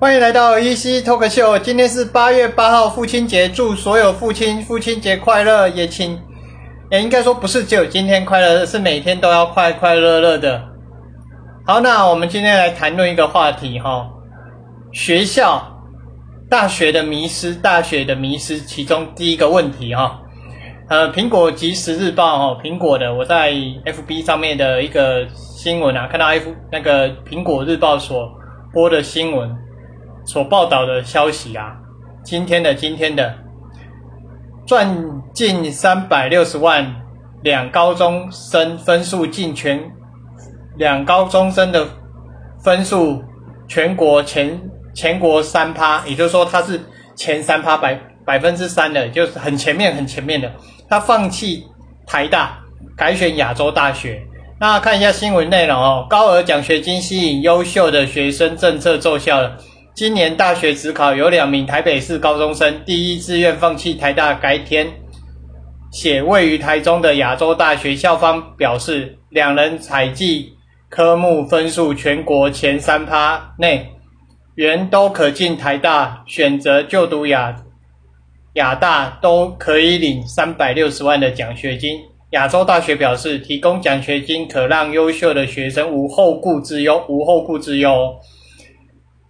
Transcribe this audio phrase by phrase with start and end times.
[0.00, 1.58] 欢迎来到 EC Talk Show。
[1.58, 5.66] 今天是八月八号，父亲节，祝所有父亲父亲节快乐！
[5.70, 6.16] 也请，
[6.88, 10.62] 也应该说不是只有今天快乐，是每天都要快快乐乐的。
[11.66, 14.08] 好，那我们今天来谈论一个话题哈，
[14.92, 15.80] 学校、
[16.48, 20.20] 大学的迷失，大学的迷失，其中第一个问题哈，
[20.88, 28.30] 呃，苹果即时日报哈，苹果的我在 FB 上面的一个新闻啊，看到 F 那个苹果日报所
[28.72, 29.67] 播的新闻。
[30.28, 31.74] 所报道的消息啊，
[32.22, 33.34] 今天的今天的
[34.66, 34.94] 赚
[35.32, 36.94] 近三百六十万，
[37.40, 39.90] 两高中生分数进全，
[40.76, 41.88] 两高中生的
[42.62, 43.24] 分数
[43.66, 44.60] 全国前
[44.94, 46.78] 全国三趴，也就是说他是
[47.16, 50.52] 前三趴百百分之三的，就是很前面很前面的。
[50.90, 51.64] 他放弃
[52.06, 52.58] 台大，
[52.94, 54.22] 改选亚洲大学。
[54.60, 59.56] 那看一下新闻内容哦，高额奖学金吸引优秀的学生，政策奏效了。
[59.98, 64.86] 今年大学职考有两名台北市高中生第一志愿放弃台大，改填
[65.90, 67.96] 写位于台中的亚洲大学。
[67.96, 70.52] 校方表示，两人采计
[70.88, 73.88] 科目分数全国前三趴内，
[74.54, 77.56] 原都可进台大，选择就读亚
[78.52, 81.98] 亚大都可以领三百六十万的奖学金。
[82.30, 88.14] 亚洲大学表示，提供奖学金可让优秀的学生无后顾之忧，无后顾之忧。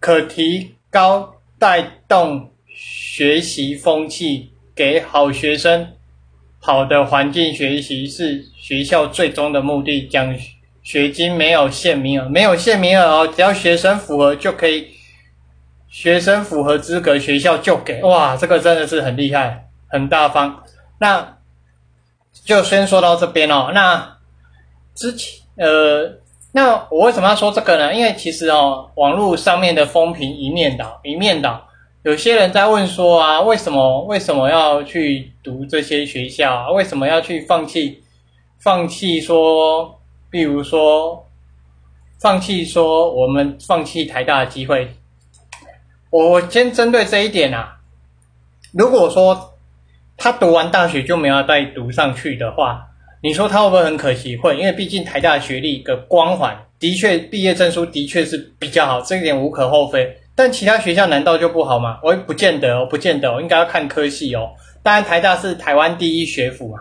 [0.00, 5.88] 可提高带动学习风气，给好学生
[6.60, 10.06] 好的环境学习是学校最终的目的。
[10.06, 10.34] 奖
[10.82, 14.88] 学金没有限名额，没有限名额哦，只要学生符合就可以，
[15.88, 18.00] 学生符合资格，学校就给。
[18.02, 20.62] 哇，这个真的是很厉害，很大方。
[20.98, 21.38] 那
[22.44, 23.72] 就先说到这边哦。
[23.74, 24.18] 那
[24.94, 26.20] 之前呃。
[26.52, 27.94] 那我为什么要说这个呢？
[27.94, 31.68] 因为其实哦，网络上面的风评一面倒，一面倒。
[32.02, 36.70] 有些人在问说啊，为什么为什么要去读这些学校？
[36.72, 38.02] 为什么要去放弃
[38.58, 40.00] 放弃说，
[40.30, 41.26] 比如说
[42.18, 44.96] 放弃说我们放弃台大的机会？
[46.08, 47.76] 我先针对这一点啊，
[48.72, 49.54] 如果说
[50.16, 52.87] 他读完大学就没有再读上去的话。
[53.20, 54.36] 你说他会不会很可惜？
[54.36, 60.16] 会，因为毕竟台大学历的光环的确，毕业证书的确是比较好，这一点无可厚非。
[60.36, 61.98] 但其他学校难道就不好吗？
[62.00, 64.50] 我也不见得哦，不见得哦，应该要看科系哦。
[64.84, 66.78] 当然，台大是台湾第一学府嘛。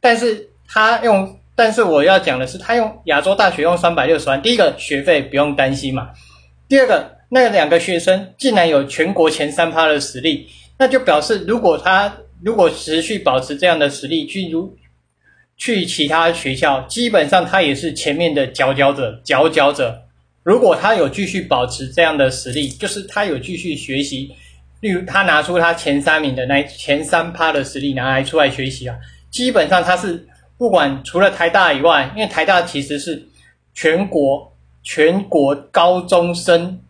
[0.00, 6.10] 但是他用，但是我要讲的是，他用亚洲大学用三百六十万，第一个学费不用担心嘛。
[6.68, 12.12] 第二个，那两个学生竟然有全国前三趴的实力，那就表示如果他
[12.42, 14.76] 如果持续保持这样的实力，去如。
[15.58, 20.04] 去其他学校，基本上他也是前面的佼佼者，佼佼者。
[20.44, 24.30] 如果他有继续保持这样的实力，就是他有继续学习，
[24.80, 28.96] 例如他拿出他前三名的那前三趴的实力拿来出来学习啊，
[29.30, 30.26] 基本上他是
[30.56, 33.28] 不管除了台大以外，因为台大其实是
[33.74, 36.80] 全国全国高中生，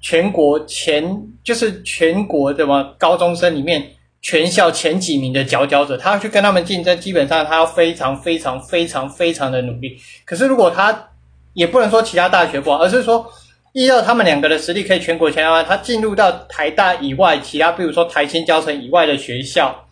[0.00, 3.90] 全国前就是全国的么高中生里面。
[4.24, 9.98] 全校前几名的佼佼者，他要去跟他们竞争，基本上他要非常非常非常非常的努力。
[10.24, 11.10] 可是如果他
[11.52, 13.30] 也不能说其他大学不好，而是说
[13.74, 19.84] 依照他们两个的实力可以全国前三，他进入到台大以外，其他比如说台青教程以外的学校，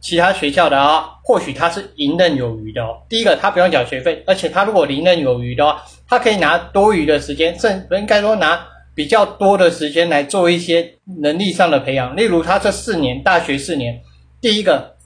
[0.00, 2.96] 其他学校的啊，或许他是游刃有余的哦。
[3.08, 8.60] 第一个，他不用缴学费，而且他如果游刃有余的话，他可以拿多余的时间，甚应该说拿。
[8.98, 14.02] 比较多的时间来做一些能力上的培养，例如他这四年大学四年，
[14.40, 14.96] 第一个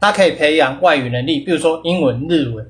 [0.00, 2.64] 他可以培养外语能力，比如说英文、日文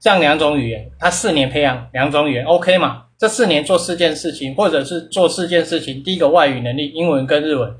[0.00, 3.04] 这样两种语言，他四年培养两种语言，OK 嘛？
[3.16, 7.72] 这四年做四件事情，或者是做四件事情，第一个外语能力，英文跟日文，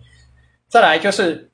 [0.69, 1.51] 再来就是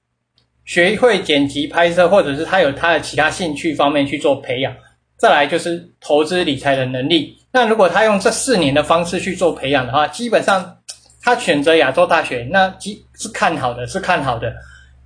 [0.66, 4.76] 学会剪辑拍摄，或者是他有他的其他兴趣方面去做培养，
[5.20, 7.36] 再来就是投资理财的能力。
[7.53, 10.78] 那如果他用这四年的方式去做培养的话，基本上
[11.22, 14.50] 他选择亚洲大学，那基是看好的，是看好的。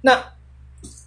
[0.03, 0.17] 那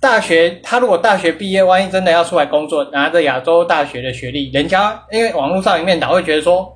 [0.02, 6.76] 大学他如果大学毕业，万一真的要出来工作，拿着亚洲大学的学历，人家因为网络上一面倒会觉得说，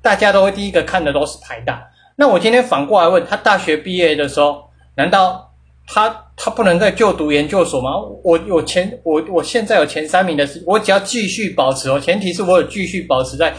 [0.00, 1.84] 大家都会第一个看的都是台大。
[2.14, 5.52] 那我今天反过来问他，大学毕业的时候，难道
[5.88, 7.90] 他他不能再就读研究所吗？
[8.22, 13.54] 我我前我我现在有前三名的是，我只要继续保持哦，前提是我有继续保持在。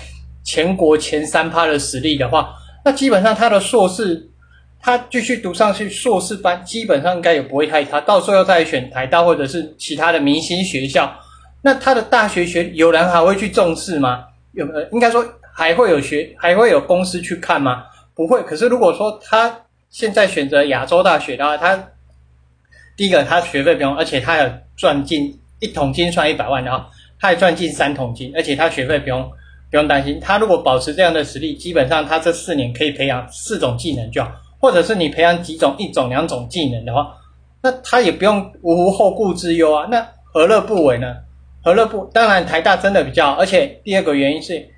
[0.48, 4.30] 全国前三趴的实力的话，那基本上他的硕士，
[4.80, 8.00] 他继续读上去硕士班，基本上应该也不会太差。
[8.00, 11.12] 到时候要再选台大或者是其他的明星学校，
[11.64, 14.24] 那他的大学学有人还会去重视吗？
[14.52, 17.86] 有呃，应该说还会有学，还会有公司去看吗？
[18.14, 18.44] 不会。
[18.44, 21.84] 可是如果说他现在选择亚洲大学的话，他
[22.98, 26.90] 第一个他学费不用，而且他有赚进一桶金算一百万的话，
[27.20, 29.24] 他还赚进三桶金，而且他学费不用
[29.70, 30.20] 不用担心。
[30.22, 37.14] 他如果保持这样的实力，基本上他这四年可以培养四种技能就好，或者是你培养几种一种两种技能的话，
[37.62, 41.16] 那他也不用无后顾之忧啊，那何乐不为呢？
[41.64, 42.06] 何乐不？
[42.14, 44.70] 当然台大真的比较，而且第二个原因是。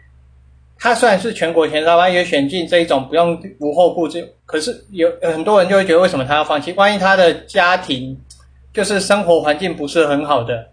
[0.79, 6.71] 他虽然是全国前三，万也选进这一种不用无后顾之，可是有很多人就会觉得，为什么他要放弃？
[6.73, 8.15] 万一他的家庭
[8.73, 10.69] 就是生活环境不是很好的，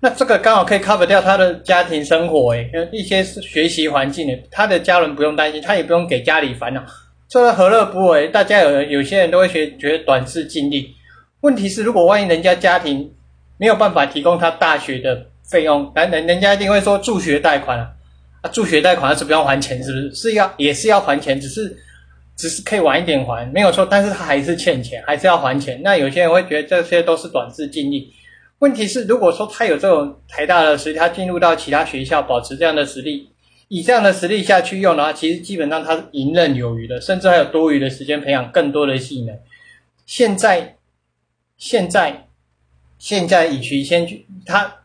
[0.00, 6.82] 那这个刚好可以 cover 掉他的家庭生活，诶，一些学习环境的，他的家人不用担心，他也不用给家里烦恼，
[7.28, 8.28] 这个何乐不为？
[8.28, 10.94] 大家有有些人都会觉觉得短视尽力，
[11.42, 13.12] 问题是如果万一人家家庭
[13.58, 17.88] 没有办法提供他大学的费用，人人人家一定会说助学贷款啊。
[18.42, 20.14] 啊，助学贷款是不用还钱，是不是？
[20.14, 21.76] 是要也是要还钱，只是
[22.36, 23.86] 只是可以晚一点还，没有错。
[23.88, 25.80] 但是他还是欠钱，还是要还钱。
[25.82, 28.12] 那有些人会觉得这些都是短视尽力。
[28.58, 33.28] 问题是，如果说他有这种台大的实力，他进入到其他学校，保持这样的实力，
[33.68, 39.38] 以这样的实力下去用的话，其实基本上他是游刃有余的，甚至还有多余的时间培养更多的技能。
[40.04, 40.76] 现在，
[41.56, 42.26] 现在，
[42.98, 44.78] 现在以徐先去他。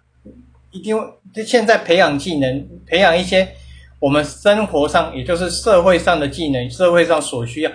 [0.77, 0.95] 一定
[1.33, 3.47] 就现在培养技能，培养一些
[3.99, 7.71] 我们生活上，也就是社会上的技能，社会上所需要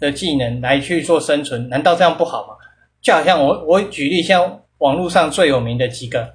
[0.00, 2.54] 的技能来去做生存，难道这样不好吗？
[3.00, 6.34] 就好像我我举例，像网络上最有名的几个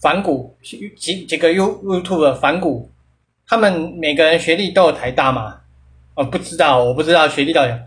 [0.00, 2.90] 反骨几几个 You YouTube 反骨，
[3.46, 5.60] 他们每个人学历都有台大吗？
[6.14, 7.78] 哦，不知道，我不知道学历到底。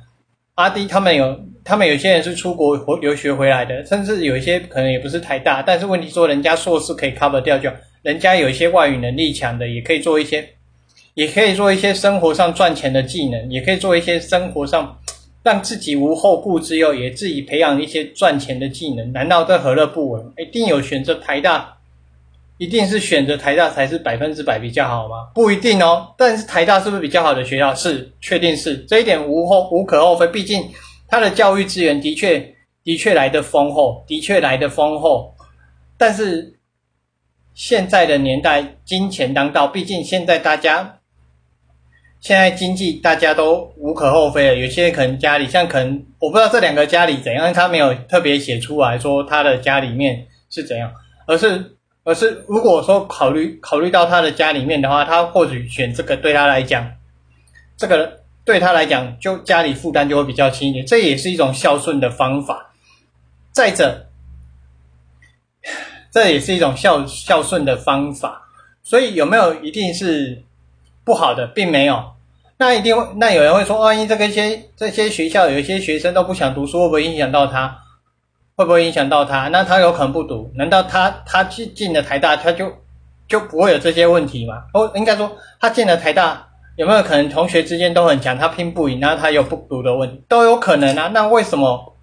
[0.55, 1.39] 阿弟他们有。
[1.65, 7.69] 他们有些人是出国留学回来的，甚至有一些可能也不是太大，但是问题说人家硕士可以 cover 掉，就
[8.01, 10.45] 人家有一些外语能力强的，也可以做一些，
[11.13, 14.99] 也可以做一些生活上赚钱的技能，也可以做一些生活上
[15.41, 19.13] 让自己无后顾之忧，也自己培养一些赚钱的技能。
[19.13, 20.21] 难道这何乐不为？
[20.37, 21.77] 一定有选择台大，
[22.57, 25.29] 一定是选择台大才是百分之百比较好吗？
[25.33, 26.07] 不一定哦。
[26.17, 27.73] 但是台大是不是比较好的学校？
[27.73, 30.61] 是，确定是这一点无后无可厚非，毕竟。
[31.13, 35.31] 他的教育资源的确的确来的丰厚，的确来的丰厚，
[35.95, 36.57] 但是
[37.53, 40.97] 现在的年代金钱当道，毕竟现在大家
[42.19, 44.55] 现在经济大家都无可厚非了。
[44.55, 50.91] 有些人可能家里像可能我不知道这两个家里怎样，他没有特别写出来说他的家里面是怎样，
[51.27, 56.91] 而是而是如果说考虑考虑到他的家里面的话，他或许选这个对他来讲，
[57.77, 58.22] 这个。
[58.45, 62.71] 对他来讲，就家里负担就会比较轻一点，这也是一种孝顺的方法。
[63.51, 64.07] 再者，
[66.11, 68.41] 这也是一种孝孝顺的方法。
[68.81, 70.43] 所以有没有一定是
[71.05, 72.11] 不好的，并没有。
[72.57, 77.79] 那一定会，那有人会说，万一这个些这些学校有一些学生都不想读书，会不会影响到他？
[78.55, 79.47] 会不会影响到他？
[79.47, 80.51] 那他有可能不读？
[80.55, 82.71] 难道他他进进了台大，他就
[83.27, 84.65] 就不会有这些问题吗？
[84.73, 86.49] 哦，应该说他进了台大。
[86.75, 91.07] 有没有可能同学之间都很强，他拼不赢，然后他有不读的问题，都有可能啊。
[91.13, 91.95] 那为什么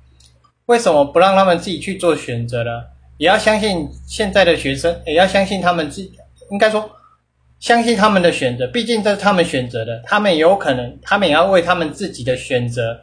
[0.67, 2.71] 为什么不让他们自己去做选择呢？
[3.17, 6.01] 也要相信现在的学生，也要相信他们自，
[6.53, 6.89] 应该说
[7.59, 8.67] 相信他们的选择。
[8.69, 13.01] 毕竟这是他们选择的，他们也有可能，他们也要为他们自己的选择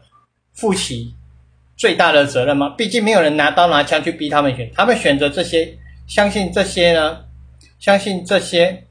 [0.54, 1.14] 负起
[1.76, 2.70] 最大的责任吗？
[2.78, 5.78] 毕竟没有人拿刀拿枪去逼他们选，他们选择这些，
[6.08, 7.26] 相信这些呢？
[7.78, 8.87] 相信这些。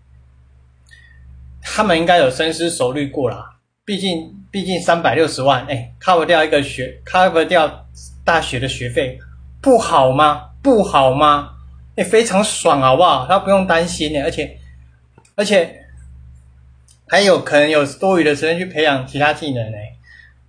[1.69, 3.45] 他们应该有深思熟虑过啦，
[3.85, 7.87] 毕竟毕竟三百六十万，哎，cover 掉一个学，cover 掉
[8.25, 9.19] 大学的学费，
[9.61, 10.51] 不好吗？
[10.63, 11.51] 不好吗？
[11.97, 13.27] 哎，非常爽，好不好？
[13.27, 14.57] 他不用担心呢，而且
[15.35, 15.85] 而且
[17.09, 19.77] 还有可能有多余的时间去培养其他技能呢。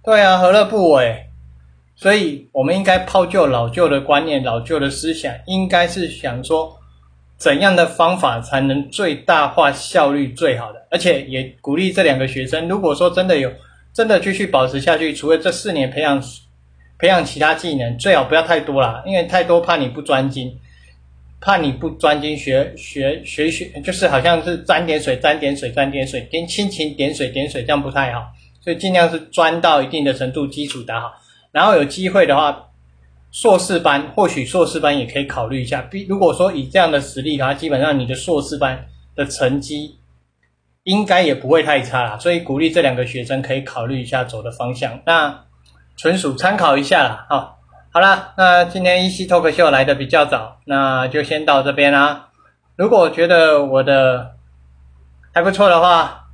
[0.04, 1.26] 对啊，何乐不为？
[1.96, 6.78] 所以我们应该抛旧老旧的观念、老旧的思想，应该是想说。
[7.38, 10.88] 怎样的方法才能最大化效率最好的？
[10.90, 13.52] 而且也鼓励这两个学生，如果说真的有
[13.94, 16.20] 真的继续保持下去，除了这四年培养
[16.98, 20.58] 培养其他技能，最好不要太多啦，因为太多怕你不专精，
[21.40, 28.26] 怕你不专精学学学学，就是好像是沾点水沾点水沾点水，点亲情点水点水，这样不太好，
[28.62, 31.14] 所以尽量是专到一定的程度，基础打好，
[31.52, 32.64] 然后有机会的话。
[33.32, 35.82] 硕士班或许硕士班也可以考虑一下。
[35.82, 40.00] 比如果说以这样的实力的话，基本上你的硕士班的成绩
[40.84, 42.18] 应该也不会太差啦。
[42.18, 45.00] 所以鼓励这两个学生可以考虑一下走的方向。
[45.06, 45.44] 那
[45.98, 47.26] 纯属参考一下啦。
[47.30, 47.60] 好，
[47.92, 52.30] 好啦，那今天一期 talk show 来的比较早，那就先到这边啦。
[52.76, 54.36] 如果觉得我的
[55.34, 56.28] 还不错的话，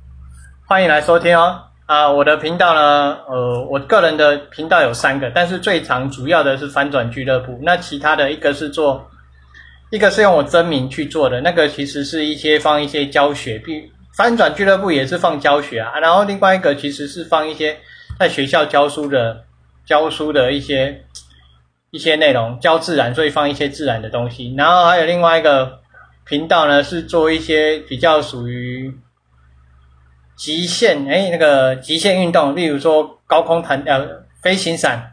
[0.68, 1.62] 欢迎来收听哦。
[1.86, 7.58] 啊，我的频道呢，呃，我个人的频道有三个，但是最常主要的是翻转俱乐部。
[7.62, 9.06] 那其他的一个是做，
[9.90, 16.00] 一个是用我真名去做的，那个其实是一些放一些教学，比翻转俱乐部也是放教学啊。
[16.00, 17.76] 然后另外一个其实是放一些
[18.18, 19.44] 在学校教书的
[19.84, 21.04] 教书的一些
[21.90, 24.54] 一些内容，教自然，所以放一些自然的东西。
[24.56, 25.80] 然后还有另外一个
[26.24, 28.90] 频道呢，是做一些比较属于。
[30.36, 35.12] 极限哎，那个极限运动，例如说高空弹呃飞行伞、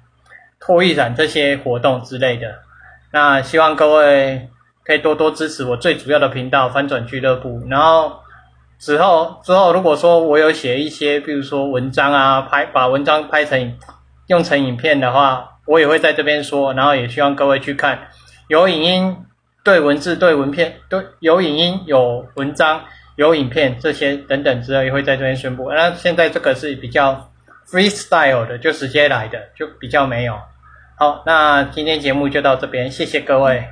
[0.59, 2.59] 脱衣伞这些活动之类的。
[3.11, 4.49] 那希望各位
[4.83, 7.61] 可以多多支持我最主要的频道翻转俱乐部。
[7.69, 8.19] 然后
[8.79, 13.77] 之后之后，如果说我有写一些，比如说文章啊，拍把文章拍成
[14.27, 16.73] 用成影片的话，我也会在这边说。
[16.73, 18.07] 然后也希望各位去看，
[18.47, 19.17] 有影音
[19.63, 22.81] 对文字对文片对有影音有文章。
[23.15, 25.71] 有影片这些等等之类也会在这边宣布。
[25.71, 27.31] 那现在这个是比较
[27.69, 30.37] freestyle 的，就直接来的，就比较没有。
[30.97, 33.63] 好，那今天节目就到这边，谢谢各位。